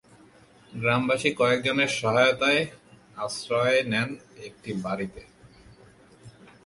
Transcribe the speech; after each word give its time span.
গ্রামবাসী 0.73 1.29
কয়েকজনের 1.39 1.91
সহায়তায় 1.99 2.61
আশ্রয় 3.17 3.79
নেন 3.83 4.09
একটি 4.47 4.71
বাড়িতে। 4.83 5.21